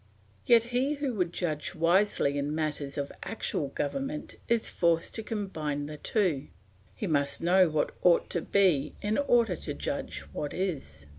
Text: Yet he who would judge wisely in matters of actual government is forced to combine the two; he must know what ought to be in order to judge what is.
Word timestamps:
Yet 0.47 0.63
he 0.73 0.95
who 0.95 1.13
would 1.13 1.31
judge 1.31 1.75
wisely 1.75 2.35
in 2.35 2.55
matters 2.55 2.97
of 2.97 3.11
actual 3.21 3.67
government 3.67 4.33
is 4.47 4.67
forced 4.67 5.13
to 5.13 5.21
combine 5.21 5.85
the 5.85 5.97
two; 5.97 6.47
he 6.95 7.05
must 7.05 7.39
know 7.39 7.69
what 7.69 7.93
ought 8.01 8.27
to 8.31 8.41
be 8.41 8.95
in 9.03 9.19
order 9.19 9.55
to 9.57 9.75
judge 9.75 10.21
what 10.33 10.55
is. 10.55 11.05